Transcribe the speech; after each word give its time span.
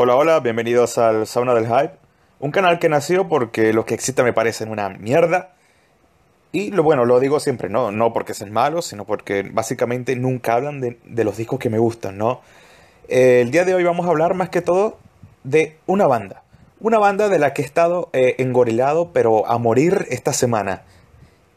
Hola, 0.00 0.14
hola, 0.14 0.38
bienvenidos 0.38 0.96
al 0.96 1.26
Sauna 1.26 1.54
del 1.54 1.66
Hype, 1.66 1.90
un 2.38 2.52
canal 2.52 2.78
que 2.78 2.88
nació 2.88 3.26
porque 3.26 3.72
lo 3.72 3.84
que 3.84 3.94
existe 3.94 4.22
me 4.22 4.32
parecen 4.32 4.70
una 4.70 4.90
mierda. 4.90 5.56
Y 6.52 6.70
lo 6.70 6.84
bueno, 6.84 7.04
lo 7.04 7.18
digo 7.18 7.40
siempre, 7.40 7.68
no, 7.68 7.90
no 7.90 8.12
porque 8.12 8.32
sean 8.32 8.52
malos, 8.52 8.86
sino 8.86 9.06
porque 9.06 9.42
básicamente 9.42 10.14
nunca 10.14 10.54
hablan 10.54 10.80
de, 10.80 11.00
de 11.04 11.24
los 11.24 11.36
discos 11.36 11.58
que 11.58 11.68
me 11.68 11.80
gustan, 11.80 12.16
¿no? 12.16 12.42
Eh, 13.08 13.40
el 13.40 13.50
día 13.50 13.64
de 13.64 13.74
hoy 13.74 13.82
vamos 13.82 14.06
a 14.06 14.10
hablar 14.10 14.34
más 14.34 14.50
que 14.50 14.62
todo 14.62 14.98
de 15.42 15.76
una 15.88 16.06
banda. 16.06 16.44
Una 16.78 16.98
banda 16.98 17.28
de 17.28 17.40
la 17.40 17.52
que 17.52 17.62
he 17.62 17.64
estado 17.64 18.08
eh, 18.12 18.36
engorilado, 18.38 19.12
pero 19.12 19.48
a 19.48 19.58
morir 19.58 20.06
esta 20.10 20.32
semana. 20.32 20.82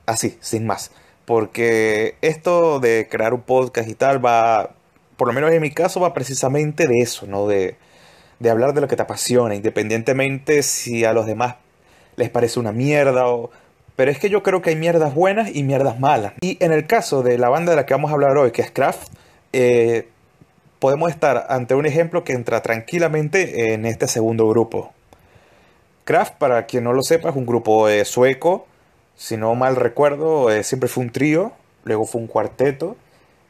Así, 0.08 0.40
sin 0.42 0.66
más. 0.66 0.90
Porque 1.26 2.16
esto 2.22 2.80
de 2.80 3.08
crear 3.08 3.36
un 3.36 3.42
podcast 3.42 3.88
y 3.88 3.94
tal 3.94 4.26
va, 4.26 4.72
por 5.16 5.28
lo 5.28 5.34
menos 5.36 5.52
en 5.52 5.62
mi 5.62 5.70
caso, 5.70 6.00
va 6.00 6.16
precisamente 6.16 6.88
de 6.88 7.02
eso, 7.02 7.28
¿no? 7.28 7.46
De, 7.46 7.78
de 8.42 8.50
hablar 8.50 8.74
de 8.74 8.82
lo 8.82 8.88
que 8.88 8.96
te 8.96 9.04
apasiona, 9.04 9.54
independientemente 9.54 10.64
si 10.64 11.06
a 11.06 11.14
los 11.14 11.28
demás 11.28 11.58
les 12.16 12.30
parece 12.30 12.60
una 12.60 12.72
mierda 12.72 13.28
o... 13.28 13.52
Pero 13.96 14.10
es 14.10 14.18
que 14.18 14.30
yo 14.30 14.42
creo 14.42 14.64
que 14.64 14.72
hay 14.72 14.76
mierdas 14.76 15.14
buenas 15.14 15.56
y 15.56 15.62
mierdas 15.62 16.00
malas. 16.00 16.34
Y 16.42 16.58
en 16.64 16.72
el 16.72 16.88
caso 16.88 17.22
de 17.22 17.38
la 17.38 17.50
banda 17.50 17.72
de 17.72 17.76
la 17.76 17.86
que 17.86 17.94
vamos 17.94 18.10
a 18.10 18.16
hablar 18.16 18.36
hoy, 18.38 18.52
que 18.52 18.64
es 18.64 18.72
Kraft, 18.72 19.10
eh, 19.54 20.08
podemos 20.80 21.12
estar 21.12 21.46
ante 21.50 21.76
un 21.76 21.86
ejemplo 21.86 22.24
que 22.24 22.34
entra 22.34 22.64
tranquilamente 22.64 23.74
en 23.74 23.86
este 23.86 24.08
segundo 24.08 24.48
grupo. 24.48 24.92
Kraft, 26.04 26.36
para 26.40 26.66
quien 26.66 26.86
no 26.86 26.94
lo 26.94 27.04
sepa, 27.04 27.30
es 27.30 27.36
un 27.36 27.46
grupo 27.46 27.90
eh, 27.90 28.06
sueco. 28.06 28.66
Si 29.16 29.38
no 29.38 29.54
mal 29.54 29.76
recuerdo, 29.76 30.50
eh, 30.50 30.64
siempre 30.64 30.90
fue 30.90 31.04
un 31.04 31.12
trío, 31.12 31.52
luego 31.84 32.06
fue 32.06 32.22
un 32.22 32.28
cuarteto. 32.28 32.96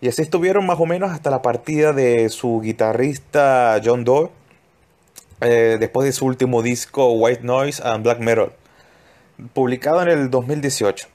Y 0.02 0.10
así 0.10 0.22
estuvieron 0.22 0.66
más 0.66 0.82
o 0.82 0.86
menos 0.86 1.12
hasta 1.12 1.30
la 1.30 1.42
partida 1.42 1.94
de 1.94 2.28
su 2.28 2.60
guitarrista 2.60 3.80
John 3.82 4.04
Doe, 4.04 4.32
eh, 5.42 5.78
después 5.80 6.06
de 6.06 6.12
su 6.12 6.26
último 6.26 6.62
disco 6.62 7.12
White 7.14 7.42
Noise 7.44 7.82
and 7.84 8.04
Black 8.04 8.20
Metal, 8.20 8.52
publicado 9.54 10.02
en 10.04 10.10
el 10.10 10.30
2018. 10.30 11.08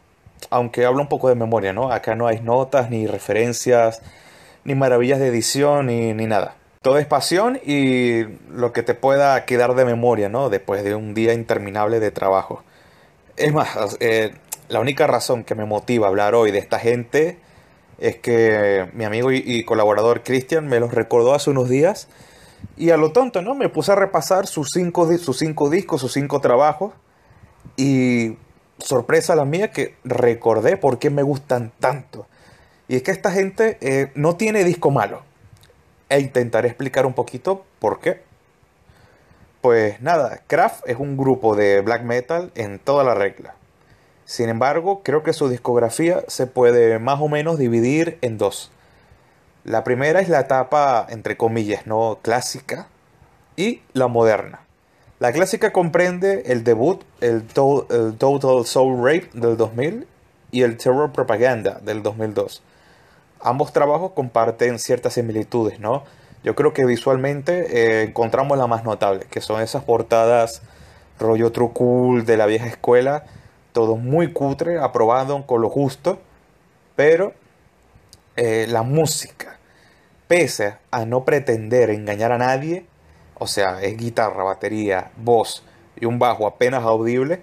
Aunque 0.51 0.85
habla 0.85 1.01
un 1.01 1.09
poco 1.09 1.29
de 1.29 1.37
memoria, 1.37 1.73
¿no? 1.73 1.93
Acá 1.93 2.15
no 2.17 2.27
hay 2.27 2.41
notas, 2.41 2.91
ni 2.91 3.07
referencias, 3.07 4.03
ni 4.65 4.75
maravillas 4.75 5.21
de 5.21 5.29
edición, 5.29 5.87
ni, 5.87 6.13
ni 6.13 6.27
nada. 6.27 6.57
Todo 6.83 6.99
es 6.99 7.07
pasión 7.07 7.61
y 7.65 8.25
lo 8.51 8.73
que 8.73 8.83
te 8.83 8.95
pueda 8.95 9.45
quedar 9.45 9.75
de 9.75 9.85
memoria, 9.85 10.29
¿no? 10.29 10.51
Después 10.51 10.83
de 10.83 10.95
un 10.95 11.15
día 11.15 11.33
interminable 11.33 12.01
de 12.01 12.11
trabajo. 12.11 12.65
Es 13.37 13.53
más, 13.53 13.97
eh, 14.01 14.35
la 14.69 14.81
única 14.81 15.07
razón 15.07 15.45
que 15.45 15.55
me 15.55 15.65
motiva 15.65 16.07
a 16.07 16.11
hablar 16.11 16.35
hoy 16.35 16.51
de 16.51 16.59
esta 16.59 16.81
gente 16.81 17.39
es 17.99 18.17
que 18.17 18.89
mi 18.93 19.05
amigo 19.05 19.31
y, 19.31 19.43
y 19.45 19.65
colaborador 19.65 20.23
Christian 20.23 20.67
me 20.67 20.81
los 20.81 20.93
recordó 20.93 21.35
hace 21.35 21.51
unos 21.51 21.69
días 21.69 22.09
y 22.77 22.91
a 22.91 22.97
lo 22.97 23.13
tonto, 23.13 23.43
¿no? 23.43 23.55
Me 23.55 23.69
puse 23.69 23.93
a 23.93 23.95
repasar 23.95 24.47
sus 24.47 24.71
cinco, 24.71 25.07
sus 25.19 25.39
cinco 25.39 25.71
discos, 25.71 26.01
sus 26.01 26.13
cinco 26.13 26.41
trabajos. 26.41 26.93
Y 27.77 28.37
sorpresa 28.79 29.35
la 29.35 29.45
mía 29.45 29.71
que 29.71 29.97
recordé 30.05 30.77
por 30.77 30.99
qué 30.99 31.11
me 31.11 31.23
gustan 31.23 31.73
tanto. 31.81 32.27
Y 32.89 32.97
es 32.97 33.03
que 33.03 33.11
esta 33.11 33.31
gente 33.31 33.79
eh, 33.81 34.13
no 34.15 34.37
tiene 34.37 34.65
disco 34.65 34.91
malo. 34.91 35.23
E 36.09 36.21
intentaré 36.21 36.69
explicar 36.69 37.07
un 37.07 37.15
poquito 37.15 37.65
por 37.79 38.01
qué. 38.01 38.23
Pues 39.61 40.01
nada, 40.01 40.43
Kraft 40.47 40.85
es 40.87 40.99
un 40.99 41.17
grupo 41.17 41.57
de 41.57 41.81
black 41.81 42.03
metal 42.03 42.53
en 42.55 42.79
toda 42.79 43.03
la 43.03 43.15
regla. 43.15 43.55
Sin 44.25 44.49
embargo, 44.49 45.03
creo 45.03 45.23
que 45.23 45.33
su 45.33 45.49
discografía 45.49 46.23
se 46.29 46.47
puede 46.47 46.99
más 46.99 47.21
o 47.21 47.29
menos 47.29 47.59
dividir 47.59 48.19
en 48.23 48.39
dos. 48.39 48.71
La 49.67 49.83
primera 49.83 50.21
es 50.21 50.29
la 50.29 50.39
etapa, 50.39 51.05
entre 51.09 51.37
comillas, 51.37 51.89
no 51.89 52.21
clásica, 52.23 52.87
y 53.57 53.83
la 53.95 54.07
moderna. 54.07 54.61
La 55.19 55.33
clásica 55.33 55.73
comprende 55.73 56.45
el 56.47 56.63
debut, 56.63 57.03
el, 57.21 57.43
Total 57.49 58.65
Soul 58.65 58.99
Rape 58.99 59.31
del 59.33 59.57
2000 59.57 60.07
y 60.53 60.63
el 60.63 60.77
Terror 60.77 61.11
Propaganda 61.11 61.81
del 61.83 62.05
2002. 62.05 62.63
Ambos 63.41 63.73
trabajos 63.73 64.13
comparten 64.13 64.79
ciertas 64.79 65.15
similitudes, 65.15 65.81
¿no? 65.81 66.05
Yo 66.45 66.55
creo 66.55 66.73
que 66.73 66.85
visualmente 66.85 67.67
eh, 67.77 68.03
encontramos 68.05 68.57
la 68.57 68.69
más 68.69 68.85
notable, 68.85 69.27
que 69.29 69.41
son 69.41 69.61
esas 69.61 69.83
portadas 69.83 70.63
rollo 71.19 71.51
true 71.51 71.71
cool 71.75 72.25
de 72.25 72.37
la 72.37 72.47
vieja 72.47 72.69
escuela, 72.69 73.25
todo 73.73 73.97
muy 73.97 74.33
cutre, 74.33 74.79
aprobado 74.79 75.45
con 75.45 75.61
lo 75.61 75.71
justo, 75.71 76.21
pero 76.95 77.35
eh, 78.37 78.67
la 78.69 78.83
música, 78.83 79.56
pese 80.29 80.75
a 80.91 81.05
no 81.05 81.25
pretender 81.25 81.91
engañar 81.91 82.33
a 82.33 82.39
nadie, 82.39 82.87
o 83.39 83.47
sea, 83.47 83.83
es 83.83 83.97
guitarra, 83.97 84.45
batería, 84.45 85.11
voz 85.17 85.63
y 86.01 86.07
un 86.07 86.19
bajo 86.19 86.47
apenas 86.47 86.85
audible, 86.85 87.43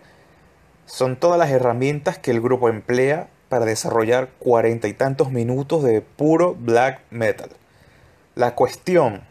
son 0.86 1.16
todas 1.16 1.40
las 1.40 1.52
herramientas 1.52 2.18
que 2.18 2.32
el 2.32 2.42
grupo 2.42 2.70
emplea 2.70 3.28
para 3.50 3.66
desarrollar 3.66 4.30
cuarenta 4.40 4.88
y 4.88 4.94
tantos 4.94 5.32
minutos 5.32 5.84
de 5.84 6.02
puro 6.02 6.56
black 6.56 7.02
metal. 7.10 7.50
La 8.36 8.56
cuestión 8.56 9.22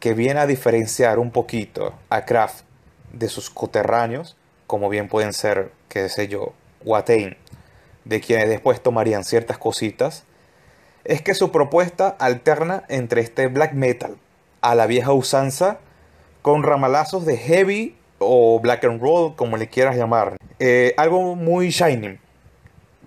que 0.00 0.12
viene 0.12 0.40
a 0.40 0.46
diferenciar 0.46 1.18
un 1.18 1.30
poquito 1.30 1.94
a 2.10 2.26
Kraft 2.26 2.64
de 3.12 3.28
sus 3.28 3.48
coterráneos, 3.48 4.36
como 4.66 4.88
bien 4.88 5.08
pueden 5.08 5.32
ser, 5.32 5.72
qué 5.88 6.08
sé 6.08 6.28
yo, 6.28 6.52
Watain, 6.84 7.36
de 8.04 8.20
quienes 8.20 8.48
después 8.50 8.82
tomarían 8.82 9.24
ciertas 9.24 9.56
cositas, 9.56 10.24
es 11.04 11.22
que 11.22 11.34
su 11.34 11.52
propuesta 11.52 12.08
alterna 12.08 12.84
entre 12.88 13.20
este 13.20 13.48
black 13.48 13.72
metal 13.74 14.16
a 14.60 14.74
la 14.74 14.86
vieja 14.86 15.12
usanza 15.12 15.78
con 16.42 16.62
ramalazos 16.62 17.26
de 17.26 17.36
heavy 17.36 17.96
o 18.18 18.58
black 18.60 18.84
and 18.84 19.00
roll, 19.00 19.34
como 19.36 19.56
le 19.56 19.68
quieras 19.68 19.96
llamar. 19.96 20.36
Eh, 20.58 20.94
algo 20.96 21.34
muy 21.36 21.70
shining, 21.70 22.18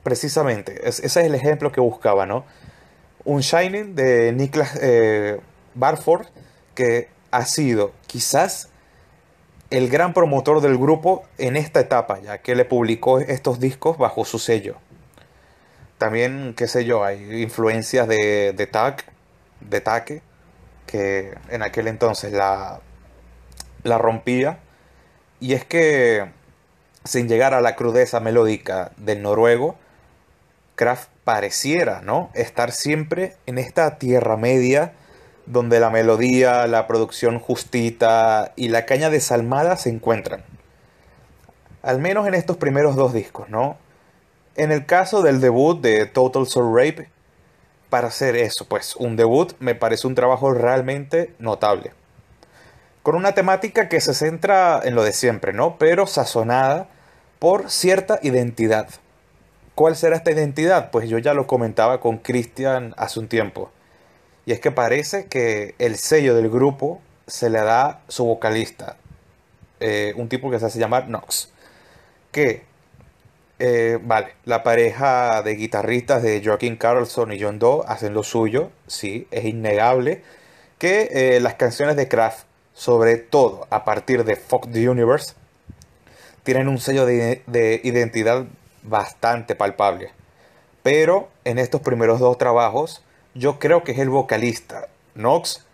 precisamente. 0.03 0.87
ese 0.87 1.05
es 1.05 1.17
el 1.17 1.33
ejemplo 1.33 1.71
que 1.71 1.81
buscaba, 1.81 2.25
¿no? 2.25 2.45
Un 3.23 3.41
shining 3.41 3.95
de 3.95 4.31
Niklas 4.31 4.77
eh, 4.81 5.39
Barford, 5.73 6.27
que 6.75 7.09
ha 7.31 7.45
sido 7.45 7.91
quizás 8.05 8.69
el 9.69 9.89
gran 9.89 10.13
promotor 10.13 10.61
del 10.61 10.77
grupo 10.77 11.25
en 11.37 11.57
esta 11.57 11.79
etapa, 11.79 12.19
ya 12.21 12.37
que 12.37 12.55
le 12.55 12.65
publicó 12.65 13.19
estos 13.19 13.59
discos 13.59 13.97
bajo 13.97 14.23
su 14.23 14.39
sello. 14.39 14.77
También, 15.97 16.53
qué 16.55 16.67
sé 16.67 16.85
yo, 16.85 17.03
hay 17.03 17.41
influencias 17.41 18.07
de, 18.07 18.53
de 18.53 18.67
TAC, 18.67 19.05
de 19.61 19.81
Taque, 19.81 20.21
que 20.85 21.35
en 21.49 21.63
aquel 21.63 21.87
entonces 21.87 22.31
la, 22.33 22.81
la 23.83 23.97
rompía. 23.97 24.59
Y 25.39 25.53
es 25.53 25.65
que, 25.65 26.29
sin 27.03 27.27
llegar 27.27 27.53
a 27.53 27.61
la 27.61 27.75
crudeza 27.75 28.19
melódica 28.19 28.91
del 28.97 29.21
noruego, 29.21 29.75
Kraft 30.75 31.09
pareciera, 31.23 32.01
¿no? 32.01 32.29
Estar 32.35 32.71
siempre 32.71 33.35
en 33.47 33.57
esta 33.57 33.97
tierra 33.97 34.37
media 34.37 34.93
donde 35.47 35.79
la 35.79 35.89
melodía, 35.89 36.67
la 36.67 36.87
producción 36.87 37.39
justita 37.39 38.51
y 38.55 38.67
la 38.69 38.85
caña 38.85 39.09
desalmada 39.09 39.77
se 39.77 39.89
encuentran. 39.89 40.43
Al 41.81 41.99
menos 41.99 42.27
en 42.27 42.33
estos 42.33 42.57
primeros 42.57 42.95
dos 42.95 43.13
discos, 43.13 43.49
¿no? 43.49 43.77
En 44.57 44.71
el 44.71 44.87
caso 44.87 45.21
del 45.21 45.39
debut 45.39 45.79
de 45.81 46.07
Total 46.07 46.47
Soul 46.47 46.75
Rape, 46.75 47.09
para 47.91 48.07
hacer 48.07 48.35
eso, 48.35 48.65
pues 48.65 48.95
un 48.95 49.15
debut 49.15 49.53
me 49.59 49.75
parece 49.75 50.07
un 50.07 50.15
trabajo 50.15 50.51
realmente 50.51 51.35
notable. 51.37 51.93
Con 53.03 53.15
una 53.15 53.33
temática 53.33 53.87
que 53.87 54.01
se 54.01 54.15
centra 54.15 54.81
en 54.83 54.95
lo 54.95 55.03
de 55.03 55.13
siempre, 55.13 55.53
¿no? 55.53 55.77
Pero 55.77 56.07
sazonada 56.07 56.89
por 57.37 57.69
cierta 57.69 58.19
identidad. 58.23 58.89
¿Cuál 59.75 59.95
será 59.95 60.15
esta 60.15 60.31
identidad? 60.31 60.89
Pues 60.89 61.07
yo 61.07 61.19
ya 61.19 61.35
lo 61.35 61.45
comentaba 61.45 61.99
con 61.99 62.17
Christian 62.17 62.95
hace 62.97 63.19
un 63.19 63.27
tiempo. 63.27 63.69
Y 64.47 64.53
es 64.53 64.59
que 64.59 64.71
parece 64.71 65.27
que 65.27 65.75
el 65.77 65.97
sello 65.97 66.33
del 66.33 66.49
grupo 66.49 66.99
se 67.27 67.51
le 67.51 67.61
da 67.61 68.01
su 68.07 68.25
vocalista, 68.25 68.97
eh, 69.81 70.13
un 70.17 70.29
tipo 70.29 70.49
que 70.49 70.59
se 70.59 70.65
hace 70.65 70.79
llamar 70.79 71.09
Nox, 71.09 71.51
que 72.31 72.65
eh, 73.59 73.97
vale, 74.01 74.35
la 74.45 74.61
pareja 74.63 75.41
de 75.41 75.55
guitarristas 75.55 76.21
de 76.21 76.41
Joaquín 76.43 76.75
Carlson 76.75 77.31
y 77.31 77.41
John 77.41 77.57
Doe 77.57 77.83
hacen 77.87 78.13
lo 78.13 78.23
suyo, 78.23 78.71
sí, 78.85 79.27
es 79.31 79.45
innegable 79.45 80.21
que 80.77 81.09
eh, 81.11 81.39
las 81.39 81.55
canciones 81.55 81.95
de 81.95 82.07
Kraft, 82.07 82.45
sobre 82.73 83.17
todo 83.17 83.65
a 83.71 83.83
partir 83.83 84.23
de 84.25 84.35
Fuck 84.35 84.71
the 84.71 84.87
Universe, 84.87 85.33
tienen 86.43 86.67
un 86.67 86.77
sello 86.77 87.05
de, 87.05 87.41
de 87.47 87.81
identidad 87.83 88.45
bastante 88.83 89.55
palpable. 89.55 90.11
Pero 90.83 91.29
en 91.43 91.57
estos 91.57 91.81
primeros 91.81 92.19
dos 92.19 92.37
trabajos, 92.37 93.03
yo 93.33 93.57
creo 93.57 93.83
que 93.83 93.93
es 93.93 93.99
el 93.99 94.09
vocalista, 94.09 94.87
Knox, 95.15 95.65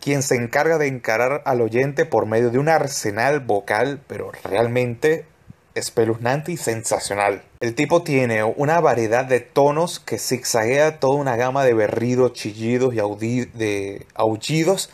quien 0.00 0.22
se 0.22 0.36
encarga 0.36 0.78
de 0.78 0.86
encarar 0.86 1.42
al 1.44 1.60
oyente 1.60 2.06
por 2.06 2.26
medio 2.26 2.50
de 2.50 2.58
un 2.58 2.68
arsenal 2.68 3.40
vocal, 3.40 4.00
pero 4.06 4.32
realmente 4.44 5.26
espeluznante 5.74 6.52
y 6.52 6.56
sensacional. 6.56 7.42
El 7.60 7.74
tipo 7.74 8.02
tiene 8.02 8.44
una 8.44 8.80
variedad 8.80 9.24
de 9.24 9.40
tonos 9.40 10.00
que 10.00 10.18
zigzaguea 10.18 11.00
toda 11.00 11.16
una 11.16 11.36
gama 11.36 11.64
de 11.64 11.74
berridos, 11.74 12.32
chillidos 12.34 12.94
y 12.94 13.44
de 13.46 14.06
aullidos 14.14 14.90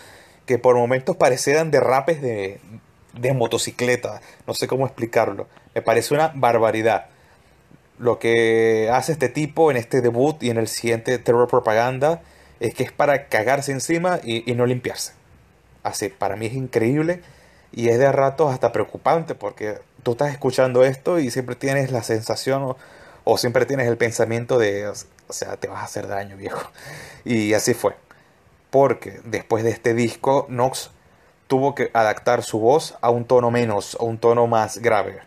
que 0.47 0.59
por 0.59 0.77
momentos 0.77 1.17
parecieran 1.17 1.71
derrapes 1.71 2.23
de, 2.23 2.59
de 3.13 3.35
motocicleta. 3.35 4.21
No 4.47 4.55
sé 4.55 4.67
cómo 4.67 4.87
explicarlo. 4.87 5.47
Me 5.75 5.83
parece 5.83 6.15
una 6.15 6.33
barbaridad. 6.35 7.07
Lo 7.99 8.19
que 8.19 8.89
hace 8.93 9.13
este 9.13 9.29
tipo 9.29 9.71
en 9.71 9.77
este 9.77 10.01
debut 10.01 10.43
y 10.43 10.51
en 10.51 10.57
el 10.57 10.69
siguiente 10.69 11.19
Terror 11.19 11.49
Propaganda 11.49 12.23
es 12.61 12.75
que 12.75 12.85
es 12.85 12.93
para 12.93 13.27
cagarse 13.27 13.73
encima 13.73 14.21
y, 14.23 14.53
no 14.55 14.67
limpiarse. 14.67 15.13
Así, 15.83 16.09
para 16.09 16.37
mí 16.37 16.47
es 16.47 16.55
increíble 16.55 17.23
y 17.73 17.89
es 17.89 17.99
de 17.99 18.11
ratos 18.11 18.53
hasta 18.53 18.73
preocupante 18.73 19.35
porque 19.35 19.79
tú 20.03 20.13
estás 20.13 20.33
escuchando 20.33 20.85
esto 20.85 21.19
y 21.19 21.31
siempre 21.31 21.57
tienes 21.57 21.91
la 21.91 22.03
sensación 22.03 22.77
o, 23.25 23.37
siempre 23.37 23.67
tienes 23.67 23.87
el 23.89 23.99
pensamiento 23.99 24.59
de, 24.59 24.89
o 24.89 25.33
sea, 25.33 25.57
te 25.57 25.69
vas 25.69 25.81
a 25.81 25.85
hacer 25.85 26.09
daño, 26.09 26.37
viejo. 26.37 26.71
Y 27.25 27.53
así 27.53 27.75
fue. 27.75 27.95
Porque 28.71 29.21
después 29.25 29.65
de 29.65 29.71
este 29.71 29.93
disco, 29.93 30.47
Nox 30.49 30.91
tuvo 31.47 31.75
que 31.75 31.91
adaptar 31.93 32.43
su 32.43 32.59
voz 32.59 32.97
a 33.01 33.11
un 33.11 33.25
tono 33.25 33.51
menos, 33.51 33.97
a 34.01 34.05
un 34.05 34.19
tono 34.19 34.47
más 34.47 34.79
grave. 34.79 35.21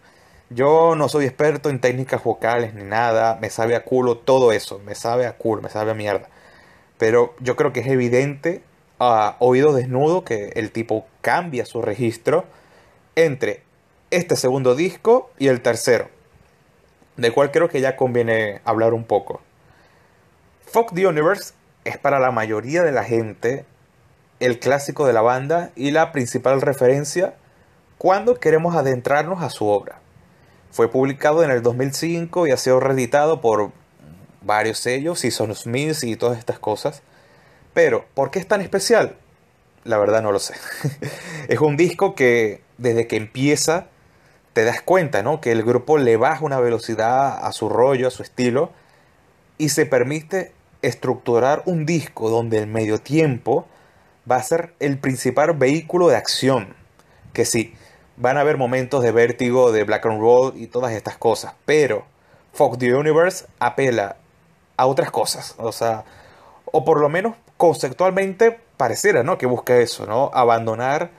Yo 0.49 0.95
no 0.95 1.09
soy 1.09 1.25
experto 1.25 1.69
en 1.69 1.79
técnicas 1.79 2.23
vocales 2.23 2.73
ni 2.73 2.83
nada, 2.83 3.37
me 3.39 3.49
sabe 3.49 3.75
a 3.75 3.83
culo 3.83 4.17
todo 4.17 4.51
eso, 4.51 4.79
me 4.79 4.95
sabe 4.95 5.25
a 5.25 5.37
culo, 5.37 5.61
me 5.61 5.69
sabe 5.69 5.91
a 5.91 5.93
mierda. 5.93 6.27
Pero 6.97 7.35
yo 7.39 7.55
creo 7.55 7.71
que 7.71 7.79
es 7.79 7.87
evidente 7.87 8.63
a 8.99 9.35
oído 9.39 9.73
desnudo 9.73 10.23
que 10.23 10.49
el 10.55 10.71
tipo 10.71 11.05
cambia 11.21 11.65
su 11.65 11.81
registro 11.81 12.45
entre 13.15 13.63
este 14.11 14.35
segundo 14.35 14.75
disco 14.75 15.31
y 15.39 15.47
el 15.47 15.61
tercero, 15.61 16.09
de 17.17 17.31
cual 17.31 17.51
creo 17.51 17.69
que 17.69 17.81
ya 17.81 17.95
conviene 17.95 18.61
hablar 18.65 18.93
un 18.93 19.05
poco. 19.05 19.41
Fuck 20.67 20.93
the 20.93 21.07
Universe 21.07 21.53
es 21.85 21.97
para 21.97 22.19
la 22.19 22.31
mayoría 22.31 22.83
de 22.83 22.91
la 22.91 23.03
gente 23.03 23.65
el 24.39 24.59
clásico 24.59 25.05
de 25.05 25.13
la 25.13 25.21
banda 25.21 25.71
y 25.75 25.91
la 25.91 26.11
principal 26.11 26.61
referencia 26.61 27.35
cuando 27.97 28.39
queremos 28.39 28.75
adentrarnos 28.75 29.41
a 29.43 29.49
su 29.49 29.67
obra. 29.67 29.99
Fue 30.71 30.89
publicado 30.89 31.43
en 31.43 31.51
el 31.51 31.61
2005 31.61 32.47
y 32.47 32.51
ha 32.51 32.57
sido 32.57 32.79
reeditado 32.79 33.41
por 33.41 33.71
varios 34.41 34.79
sellos, 34.79 35.19
Season 35.19 35.53
Smith 35.55 36.03
y 36.03 36.15
todas 36.15 36.39
estas 36.39 36.59
cosas. 36.59 37.03
Pero, 37.73 38.05
¿por 38.13 38.31
qué 38.31 38.39
es 38.39 38.47
tan 38.47 38.61
especial? 38.61 39.15
La 39.83 39.97
verdad 39.97 40.21
no 40.21 40.31
lo 40.31 40.39
sé. 40.39 40.55
es 41.47 41.59
un 41.59 41.77
disco 41.77 42.15
que 42.15 42.61
desde 42.77 43.07
que 43.07 43.17
empieza 43.17 43.87
te 44.53 44.63
das 44.65 44.81
cuenta, 44.81 45.23
¿no? 45.23 45.41
Que 45.41 45.51
el 45.51 45.63
grupo 45.63 45.97
le 45.97 46.17
baja 46.17 46.43
una 46.43 46.59
velocidad 46.59 47.45
a 47.45 47.51
su 47.51 47.69
rollo, 47.69 48.07
a 48.07 48.11
su 48.11 48.23
estilo, 48.23 48.71
y 49.57 49.69
se 49.69 49.85
permite 49.85 50.53
estructurar 50.81 51.63
un 51.65 51.85
disco 51.85 52.29
donde 52.29 52.57
el 52.57 52.67
medio 52.67 52.99
tiempo 52.99 53.67
va 54.29 54.37
a 54.37 54.43
ser 54.43 54.73
el 54.79 54.97
principal 54.97 55.53
vehículo 55.53 56.09
de 56.09 56.17
acción. 56.17 56.75
Que 57.33 57.45
sí, 57.45 57.73
van 58.17 58.37
a 58.37 58.41
haber 58.41 58.57
momentos 58.57 59.03
de 59.03 59.11
vértigo, 59.11 59.71
de 59.71 59.83
black 59.83 60.05
and 60.05 60.19
roll 60.19 60.53
y 60.55 60.67
todas 60.67 60.91
estas 60.93 61.17
cosas, 61.17 61.53
pero 61.65 62.05
Fuck 62.53 62.77
the 62.77 62.93
Universe 62.93 63.45
apela 63.59 64.17
a 64.75 64.85
otras 64.85 65.11
cosas, 65.11 65.55
o 65.57 65.71
sea, 65.71 66.03
o 66.65 66.83
por 66.83 66.99
lo 66.99 67.07
menos 67.07 67.35
conceptualmente 67.57 68.59
pareciera, 68.77 69.23
¿no? 69.23 69.37
Que 69.37 69.45
busca 69.45 69.77
eso, 69.77 70.05
¿no? 70.05 70.31
Abandonar 70.33 71.11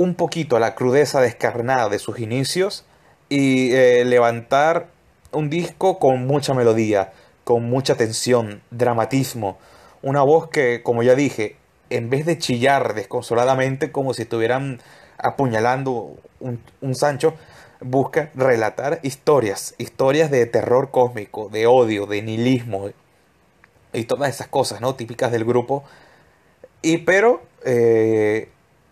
un 0.00 0.14
poquito 0.14 0.58
la 0.58 0.74
crudeza 0.74 1.20
descarnada 1.20 1.90
de 1.90 1.98
sus 1.98 2.20
inicios 2.20 2.86
y 3.28 3.72
eh, 3.72 4.02
levantar 4.06 4.86
un 5.30 5.50
disco 5.50 5.98
con 5.98 6.26
mucha 6.26 6.54
melodía, 6.54 7.12
con 7.44 7.68
mucha 7.68 7.96
tensión, 7.96 8.62
dramatismo, 8.70 9.58
una 10.00 10.22
voz 10.22 10.48
que, 10.48 10.82
como 10.82 11.02
ya 11.02 11.14
dije, 11.14 11.56
en 11.90 12.08
vez 12.08 12.24
de 12.24 12.38
chillar 12.38 12.94
desconsoladamente 12.94 13.92
como 13.92 14.14
si 14.14 14.22
estuvieran 14.22 14.80
apuñalando 15.18 16.16
un, 16.40 16.94
Sancho, 16.94 17.34
busca 17.82 18.30
relatar 18.34 19.00
historias, 19.02 19.74
historias 19.76 20.30
de 20.30 20.46
terror 20.46 20.90
cósmico, 20.90 21.50
de 21.50 21.66
odio, 21.66 22.06
de 22.06 22.22
nihilismo 22.22 22.88
y 23.92 24.04
todas 24.04 24.30
esas 24.30 24.48
cosas, 24.48 24.80
¿no? 24.80 24.94
Típicas 24.94 25.30
del 25.30 25.44
grupo. 25.44 25.84
Y 26.80 26.98
pero 26.98 27.42
eh, 27.66 28.48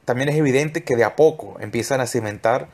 también 0.09 0.31
es 0.31 0.37
evidente 0.37 0.85
que 0.85 0.97
de 0.97 1.05
a 1.05 1.17
poco 1.17 1.59
empiezan 1.61 2.01
a 2.01 2.07
cimentar 2.07 2.69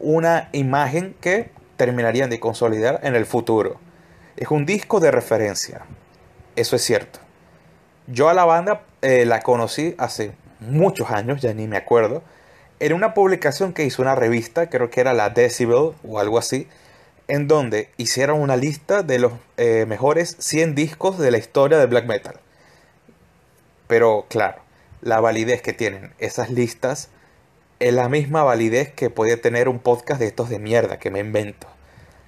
una 0.00 0.48
imagen 0.50 1.14
que 1.20 1.48
terminarían 1.76 2.28
de 2.28 2.40
consolidar 2.40 2.98
en 3.04 3.14
el 3.14 3.24
futuro. 3.24 3.76
Es 4.36 4.50
un 4.50 4.66
disco 4.66 4.98
de 4.98 5.12
referencia, 5.12 5.82
eso 6.56 6.74
es 6.74 6.82
cierto. 6.82 7.20
Yo 8.08 8.28
a 8.28 8.34
la 8.34 8.44
banda 8.44 8.82
eh, 9.00 9.24
la 9.26 9.42
conocí 9.42 9.94
hace 9.96 10.32
muchos 10.58 11.12
años, 11.12 11.40
ya 11.40 11.54
ni 11.54 11.68
me 11.68 11.76
acuerdo, 11.76 12.24
en 12.80 12.94
una 12.94 13.14
publicación 13.14 13.72
que 13.74 13.84
hizo 13.84 14.02
una 14.02 14.16
revista, 14.16 14.68
creo 14.68 14.90
que 14.90 15.02
era 15.02 15.14
la 15.14 15.30
Decibel 15.30 15.92
o 16.02 16.18
algo 16.18 16.36
así, 16.36 16.66
en 17.28 17.46
donde 17.46 17.90
hicieron 17.96 18.40
una 18.40 18.56
lista 18.56 19.04
de 19.04 19.20
los 19.20 19.34
eh, 19.56 19.86
mejores 19.86 20.34
100 20.40 20.74
discos 20.74 21.16
de 21.16 21.30
la 21.30 21.38
historia 21.38 21.78
del 21.78 21.86
black 21.86 22.06
metal. 22.06 22.40
Pero 23.86 24.26
claro, 24.28 24.62
la 25.02 25.20
validez 25.20 25.60
que 25.60 25.72
tienen 25.72 26.14
esas 26.18 26.50
listas 26.50 27.10
es 27.80 27.92
la 27.92 28.08
misma 28.08 28.44
validez 28.44 28.92
que 28.92 29.10
puede 29.10 29.36
tener 29.36 29.68
un 29.68 29.80
podcast 29.80 30.20
de 30.20 30.28
estos 30.28 30.48
de 30.48 30.60
mierda 30.60 30.98
que 30.98 31.10
me 31.10 31.18
invento. 31.18 31.66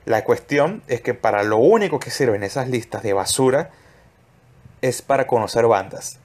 La 0.04 0.24
cuestión 0.24 0.82
es 0.88 1.00
que 1.00 1.14
para 1.14 1.44
lo 1.44 1.58
único 1.58 1.98
que 1.98 2.10
sirven 2.10 2.42
esas 2.42 2.68
listas 2.68 3.02
de 3.02 3.12
basura 3.12 3.70
es 4.82 5.00
para 5.00 5.26
conocer 5.26 5.66
bandas. 5.66 6.18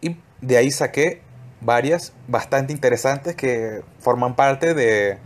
Y 0.00 0.16
de 0.40 0.56
ahí 0.56 0.70
saqué 0.70 1.20
varias 1.60 2.12
bastante 2.26 2.72
interesantes 2.72 3.36
que 3.36 3.82
forman 4.00 4.34
parte 4.34 4.74
de, 4.74 5.18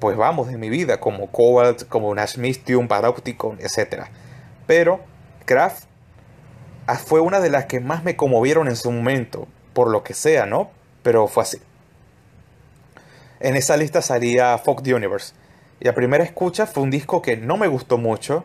pues 0.00 0.16
vamos, 0.16 0.48
de 0.48 0.58
mi 0.58 0.70
vida, 0.70 0.98
como 0.98 1.30
Cobalt, 1.30 1.86
como 1.88 2.14
Nash 2.14 2.38
Mystium, 2.38 2.88
Paropticon, 2.88 3.58
etc. 3.60 4.06
Pero 4.66 5.00
Kraft 5.44 5.84
fue 7.04 7.20
una 7.20 7.40
de 7.40 7.50
las 7.50 7.66
que 7.66 7.80
más 7.80 8.04
me 8.04 8.16
conmovieron 8.16 8.68
en 8.68 8.76
su 8.76 8.90
momento, 8.90 9.48
por 9.72 9.90
lo 9.90 10.02
que 10.02 10.14
sea, 10.14 10.46
¿no? 10.46 10.70
Pero 11.02 11.26
fue 11.26 11.42
así. 11.42 11.58
En 13.40 13.56
esa 13.56 13.76
lista 13.76 14.02
salía 14.02 14.56
Fuck 14.58 14.82
the 14.82 14.94
Universe. 14.94 15.34
Y 15.80 15.88
a 15.88 15.94
primera 15.94 16.24
escucha 16.24 16.66
fue 16.66 16.82
un 16.82 16.90
disco 16.90 17.22
que 17.22 17.36
no 17.36 17.56
me 17.56 17.66
gustó 17.66 17.98
mucho. 17.98 18.44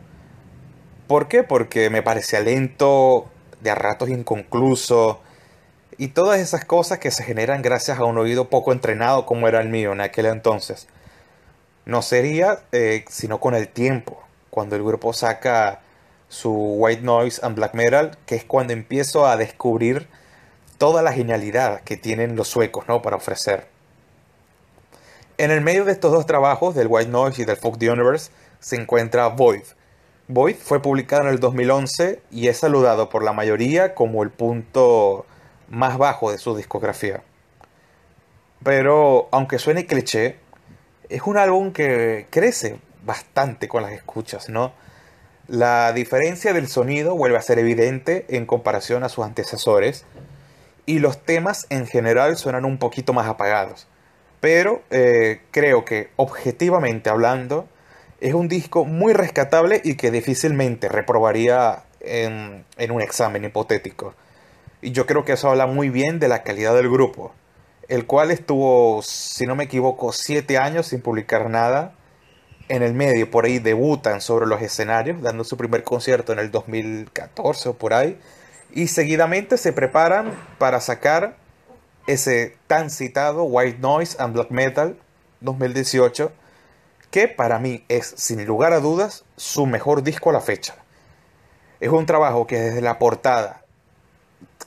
¿Por 1.07 1.27
qué? 1.27 1.43
Porque 1.43 1.89
me 1.89 2.01
parecía 2.01 2.39
lento, 2.39 3.29
de 3.61 3.71
a 3.71 3.75
ratos 3.75 4.09
inconcluso 4.09 5.21
y 5.97 6.09
todas 6.09 6.39
esas 6.39 6.63
cosas 6.63 6.99
que 6.99 7.11
se 7.11 7.23
generan 7.23 7.61
gracias 7.61 7.99
a 7.99 8.05
un 8.05 8.17
oído 8.17 8.49
poco 8.49 8.71
entrenado 8.71 9.25
como 9.25 9.47
era 9.47 9.59
el 9.59 9.69
mío 9.69 9.91
en 9.91 10.01
aquel 10.01 10.27
entonces. 10.27 10.87
No 11.85 12.01
sería 12.01 12.59
eh, 12.71 13.03
sino 13.09 13.39
con 13.39 13.53
el 13.53 13.67
tiempo, 13.67 14.23
cuando 14.49 14.75
el 14.75 14.83
grupo 14.83 15.11
saca 15.11 15.81
su 16.29 16.51
White 16.51 17.01
Noise 17.01 17.41
and 17.43 17.55
Black 17.55 17.73
Metal, 17.73 18.17
que 18.25 18.35
es 18.35 18.45
cuando 18.45 18.71
empiezo 18.73 19.25
a 19.25 19.35
descubrir 19.35 20.07
toda 20.77 21.01
la 21.01 21.11
genialidad 21.11 21.81
que 21.81 21.97
tienen 21.97 22.35
los 22.35 22.47
suecos 22.47 22.87
¿no? 22.87 23.01
para 23.01 23.17
ofrecer. 23.17 23.67
En 25.37 25.51
el 25.51 25.61
medio 25.61 25.85
de 25.85 25.91
estos 25.91 26.11
dos 26.11 26.25
trabajos, 26.25 26.75
del 26.75 26.87
White 26.87 27.09
Noise 27.09 27.41
y 27.41 27.45
del 27.45 27.57
Folk 27.57 27.79
the 27.79 27.89
Universe, 27.89 28.31
se 28.59 28.75
encuentra 28.75 29.27
Void. 29.27 29.63
Void 30.27 30.55
fue 30.55 30.81
publicado 30.81 31.23
en 31.23 31.29
el 31.29 31.39
2011 31.39 32.21
y 32.29 32.47
es 32.47 32.57
saludado 32.57 33.09
por 33.09 33.23
la 33.23 33.33
mayoría 33.33 33.95
como 33.95 34.21
el 34.21 34.29
punto 34.29 35.25
más 35.69 35.97
bajo 35.97 36.31
de 36.31 36.37
su 36.37 36.55
discografía. 36.55 37.23
Pero 38.63 39.29
aunque 39.31 39.59
suene 39.59 39.85
cliché, 39.85 40.37
es 41.07 41.23
un 41.23 41.37
álbum 41.37 41.71
que 41.71 42.27
crece 42.29 42.79
bastante 43.03 43.67
con 43.67 43.81
las 43.81 43.93
escuchas, 43.93 44.49
¿no? 44.49 44.73
La 45.49 45.93
diferencia 45.93 46.53
del 46.53 46.67
sonido 46.67 47.15
vuelve 47.15 47.35
a 47.37 47.41
ser 47.41 47.57
evidente 47.57 48.25
en 48.29 48.45
comparación 48.45 49.03
a 49.03 49.09
sus 49.09 49.25
antecesores 49.25 50.05
y 50.85 50.99
los 50.99 51.23
temas 51.25 51.65
en 51.71 51.87
general 51.87 52.37
suenan 52.37 52.65
un 52.65 52.77
poquito 52.77 53.13
más 53.13 53.27
apagados. 53.27 53.87
Pero 54.41 54.83
eh, 54.91 55.41
creo 55.49 55.85
que 55.85 56.11
objetivamente 56.17 57.09
hablando 57.09 57.67
es 58.21 58.35
un 58.35 58.47
disco 58.47 58.85
muy 58.85 59.13
rescatable 59.13 59.81
y 59.83 59.95
que 59.95 60.11
difícilmente 60.11 60.87
reprobaría 60.87 61.83
en 61.99 62.63
un 62.91 63.01
examen 63.01 63.43
hipotético. 63.43 64.13
Y 64.83 64.91
yo 64.91 65.07
creo 65.07 65.25
que 65.25 65.33
eso 65.33 65.49
habla 65.49 65.65
muy 65.65 65.89
bien 65.89 66.19
de 66.19 66.27
la 66.27 66.43
calidad 66.43 66.75
del 66.75 66.89
grupo, 66.91 67.33
el 67.87 68.05
cual 68.05 68.29
estuvo, 68.29 69.01
si 69.01 69.47
no 69.47 69.55
me 69.55 69.63
equivoco, 69.63 70.13
siete 70.13 70.59
años 70.59 70.85
sin 70.85 71.01
publicar 71.01 71.49
nada. 71.49 71.95
En 72.69 72.83
el 72.83 72.93
medio, 72.93 73.29
por 73.29 73.45
ahí 73.45 73.59
debutan 73.59 74.21
sobre 74.21 74.45
los 74.45 74.61
escenarios, 74.61 75.21
dando 75.21 75.43
su 75.43 75.57
primer 75.57 75.83
concierto 75.83 76.31
en 76.31 76.39
el 76.39 76.51
2014 76.51 77.69
o 77.69 77.73
por 77.73 77.93
ahí. 77.93 78.17
Y 78.71 78.87
seguidamente 78.87 79.57
se 79.57 79.73
preparan 79.73 80.31
para 80.57 80.79
sacar 80.79 81.35
ese 82.07 82.55
tan 82.67 82.89
citado 82.89 83.43
White 83.43 83.79
Noise 83.79 84.17
and 84.19 84.33
Black 84.33 84.51
Metal 84.51 84.97
2018, 85.41 86.31
que 87.11 87.27
para 87.27 87.59
mí 87.59 87.83
es, 87.89 88.13
sin 88.15 88.45
lugar 88.45 88.71
a 88.71 88.79
dudas, 88.79 89.25
su 89.35 89.65
mejor 89.65 90.03
disco 90.03 90.29
a 90.29 90.33
la 90.33 90.41
fecha. 90.41 90.75
Es 91.81 91.89
un 91.89 92.05
trabajo 92.05 92.47
que 92.47 92.59
desde 92.59 92.81
la 92.81 92.99
portada 92.99 93.59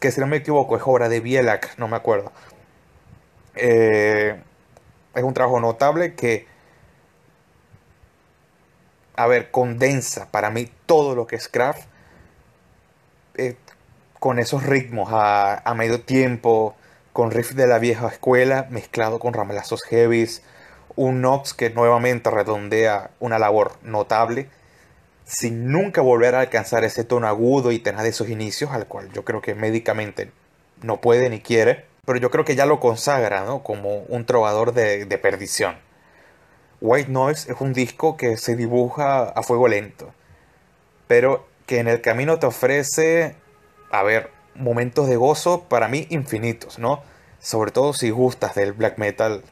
que 0.02 0.10
si 0.10 0.20
no 0.20 0.26
me 0.26 0.38
equivoco 0.38 0.76
es 0.76 0.82
obra 0.84 1.08
de 1.08 1.20
Bielak, 1.20 1.78
no 1.78 1.86
me 1.86 1.96
acuerdo. 1.96 2.32
Eh, 3.54 4.36
es 5.14 5.22
un 5.22 5.32
trabajo 5.32 5.60
notable 5.60 6.14
que, 6.14 6.46
a 9.14 9.26
ver, 9.26 9.50
condensa 9.50 10.30
para 10.30 10.50
mí 10.50 10.70
todo 10.86 11.14
lo 11.14 11.26
que 11.26 11.36
es 11.36 11.48
craft 11.48 11.86
eh, 13.34 13.56
con 14.18 14.38
esos 14.38 14.64
ritmos 14.64 15.08
a, 15.12 15.72
medio 15.76 16.00
tiempo, 16.02 16.76
con 17.12 17.30
riff 17.30 17.52
de 17.52 17.66
la 17.66 17.78
vieja 17.78 18.08
escuela 18.08 18.66
mezclado 18.70 19.18
con 19.18 19.34
ramelazos 19.34 19.82
heavies, 19.82 20.42
un 20.94 21.20
Nox 21.22 21.54
que 21.54 21.70
nuevamente 21.70 22.30
redondea 22.30 23.10
una 23.18 23.38
labor 23.38 23.72
notable 23.82 24.48
sin 25.24 25.70
nunca 25.70 26.02
volver 26.02 26.34
a 26.34 26.40
alcanzar 26.40 26.84
ese 26.84 27.04
tono 27.04 27.26
agudo 27.26 27.72
y 27.72 27.78
tenaz 27.78 28.02
de 28.02 28.10
esos 28.10 28.28
inicios, 28.28 28.70
al 28.70 28.86
cual 28.86 29.10
yo 29.12 29.24
creo 29.24 29.40
que 29.40 29.54
médicamente 29.54 30.30
no 30.82 31.00
puede 31.00 31.30
ni 31.30 31.40
quiere, 31.40 31.86
pero 32.04 32.18
yo 32.18 32.30
creo 32.30 32.44
que 32.44 32.54
ya 32.54 32.66
lo 32.66 32.80
consagra 32.80 33.44
¿no? 33.44 33.62
como 33.62 33.98
un 34.02 34.26
trovador 34.26 34.72
de 34.72 35.18
perdición. 35.22 35.76
White 36.82 37.12
Noise 37.12 37.52
es 37.52 37.60
un 37.60 37.72
disco 37.72 38.16
que 38.16 38.36
se 38.36 38.56
dibuja 38.56 39.22
a 39.22 39.42
fuego 39.44 39.68
lento, 39.68 40.12
pero 41.06 41.46
que 41.64 41.78
en 41.78 41.86
el 41.86 42.00
camino 42.00 42.40
te 42.40 42.46
ofrece, 42.46 43.36
a 43.92 44.02
ver, 44.02 44.30
momentos 44.56 45.08
de 45.08 45.14
gozo 45.14 45.62
para 45.68 45.86
mí 45.86 46.08
infinitos, 46.10 46.80
¿no? 46.80 47.04
Sobre 47.38 47.70
todo 47.70 47.92
si 47.92 48.10
gustas 48.10 48.56
del 48.56 48.72
black 48.72 48.98
metal, 48.98 49.44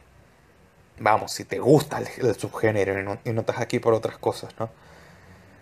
vamos, 0.99 1.31
si 1.31 1.45
te 1.45 1.59
gusta 1.59 1.99
el, 1.99 2.35
subgénero 2.35 2.99
y 2.99 3.31
no, 3.31 3.39
estás 3.39 3.59
aquí 3.59 3.79
por 3.79 3.93
otras 3.93 4.17
cosas, 4.17 4.53
¿no? 4.59 4.69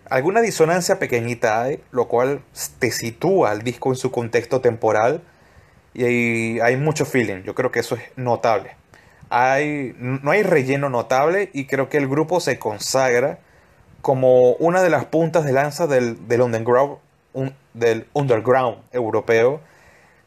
Alguna 0.10 0.42
disonancia 0.42 0.98
pequeñita 0.98 1.62
hay, 1.62 1.84
lo 1.92 2.08
cual 2.08 2.42
te 2.80 2.90
sitúa 2.90 3.52
al 3.52 3.62
disco 3.62 3.90
en 3.90 3.96
su 3.96 4.10
contexto 4.10 4.60
temporal 4.60 5.22
y 5.94 6.04
hay, 6.04 6.60
hay 6.62 6.78
mucho 6.78 7.06
feeling. 7.06 7.44
Yo 7.44 7.54
creo 7.54 7.72
que 7.72 7.82
eso 7.82 7.94
es 7.94 8.02
notable. 8.16 8.76
Hay, 9.30 9.96
no 10.00 10.32
hay 10.32 10.44
relleno 10.44 10.90
notable 10.90 11.50
y 11.54 11.66
creo 11.66 11.90
que 11.90 11.98
el 11.98 12.08
grupo 12.08 12.40
se 12.40 12.58
consagra 12.58 13.40
como 14.02 14.54
una 14.54 14.82
de 14.82 14.90
las 14.90 15.06
puntas 15.06 15.44
de 15.46 15.52
lanza 15.52 15.86
del, 15.88 16.28
del, 16.28 16.42
underground, 16.42 16.98
un, 17.34 17.54
del 17.74 18.08
underground 18.14 18.78
europeo 18.92 19.62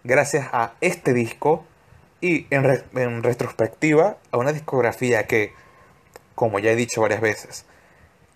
gracias 0.05 0.49
a 0.53 0.75
este 0.81 1.13
disco 1.13 1.65
y 2.21 2.47
en 2.51 3.23
retrospectiva 3.23 4.17
a 4.31 4.39
una 4.39 4.53
discografía 4.53 5.27
que, 5.27 5.53
como 6.37 6.61
ya 6.61 6.71
he 6.71 6.77
dicho 6.77 7.01
varias 7.01 7.21
veces, 7.21 7.67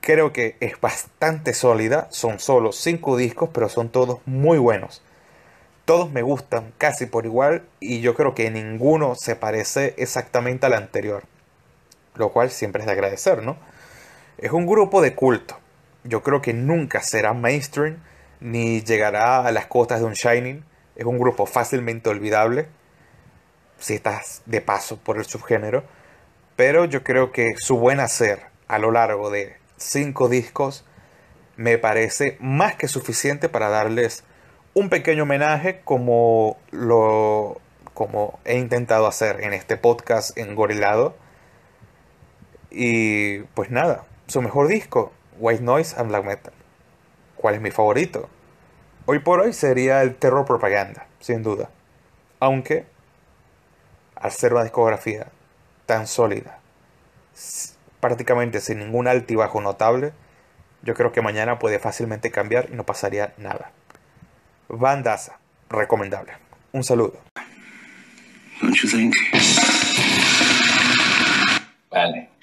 creo 0.01 0.33
que 0.33 0.57
es 0.61 0.81
bastante 0.81 1.55
sólida. 1.55 2.09
Son 2.11 2.41
solo 2.41 2.73
5 2.73 3.17
discos, 3.17 3.51
pero 3.53 3.69
son 3.69 3.89
todos 3.89 4.19
muy 4.27 4.59
buenos. 4.59 5.03
Todos 5.87 6.11
me 6.11 6.23
gustan 6.23 6.73
casi 6.78 7.07
por 7.07 7.26
igual 7.26 7.62
y 7.78 8.00
yo 8.00 8.16
creo 8.16 8.35
que 8.35 8.50
ninguno 8.50 9.14
se 9.14 9.37
parece 9.37 9.95
exactamente 9.99 10.66
al 10.66 10.73
anterior. 10.73 11.23
Lo 12.16 12.33
cual 12.33 12.50
siempre 12.50 12.83
es 12.83 12.87
de 12.87 12.93
agradecer, 12.93 13.45
¿no? 13.45 13.57
Es 14.37 14.50
un 14.50 14.66
grupo 14.66 15.00
de 15.00 15.14
culto. 15.14 15.57
Yo 16.02 16.25
creo 16.25 16.43
que 16.43 16.52
nunca 16.52 17.02
será 17.02 17.35
mainstream 17.35 17.99
ni 18.40 18.83
llegará 18.83 19.47
a 19.47 19.52
las 19.52 19.66
cotas 19.66 20.00
de 20.00 20.07
un 20.07 20.14
Shining. 20.14 20.64
Es 20.97 21.05
un 21.05 21.21
grupo 21.21 21.47
fácilmente 21.47 22.11
olvidable 22.11 22.66
si 23.78 23.95
estás 23.95 24.43
de 24.45 24.61
paso 24.61 24.97
por 24.97 25.19
el 25.19 25.25
subgénero. 25.25 25.85
Pero 26.57 26.85
yo 26.87 27.05
creo 27.05 27.31
que 27.31 27.55
su 27.59 27.78
buen 27.78 28.00
hacer 28.00 28.43
a 28.66 28.81
lo 28.81 28.90
largo 28.90 29.31
de 29.31 29.57
cinco 29.76 30.28
discos 30.28 30.85
me 31.57 31.78
parece 31.78 32.38
más 32.40 32.75
que 32.75 32.88
suficiente 32.88 33.49
para 33.49 33.69
darles 33.69 34.25
un 34.76 34.90
pequeño 34.90 35.23
homenaje 35.23 35.80
como 35.85 36.59
lo 36.71 37.62
como 37.95 38.38
he 38.45 38.59
intentado 38.59 39.06
hacer 39.06 39.42
en 39.42 39.54
este 39.54 39.78
podcast 39.78 40.37
en 40.37 40.54
Gorilado. 40.54 41.16
Y 42.71 43.38
pues 43.54 43.71
nada, 43.71 44.04
su 44.26 44.42
mejor 44.42 44.68
disco, 44.68 45.12
White 45.38 45.62
Noise 45.62 45.99
and 45.99 46.11
Black 46.11 46.25
Metal. 46.26 46.52
¿Cuál 47.37 47.54
es 47.54 47.62
mi 47.62 47.71
favorito? 47.71 48.28
Hoy 49.06 49.21
por 49.21 49.40
hoy 49.40 49.54
sería 49.54 50.02
el 50.02 50.14
Terror 50.14 50.45
Propaganda, 50.45 51.06
sin 51.21 51.42
duda. 51.42 51.71
Aunque, 52.38 52.85
al 54.14 54.30
ser 54.30 54.52
una 54.52 54.64
discografía 54.64 55.28
tan 55.87 56.06
sólida, 56.06 56.59
prácticamente 58.00 58.61
sin 58.61 58.80
ningún 58.80 59.09
altibajo 59.09 59.59
notable, 59.62 60.12
yo 60.83 60.92
creo 60.92 61.12
que 61.12 61.23
mañana 61.23 61.59
puede 61.59 61.78
fácilmente 61.78 62.30
cambiar 62.30 62.68
y 62.71 62.75
no 62.75 62.85
pasaría 62.85 63.33
nada. 63.38 63.73
Bandasa, 64.69 65.39
recomendable. 65.69 66.33
Un 66.73 66.83
saludo. 66.85 67.21
Vale. 71.91 72.36